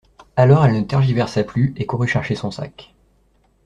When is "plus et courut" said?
1.43-2.07